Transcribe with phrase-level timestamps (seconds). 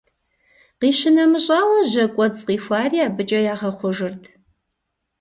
[0.79, 4.23] Къищынэмыщӏауэ, жьэкӏуэцӏ къихуари абыкӏэ ягъэхъужырт.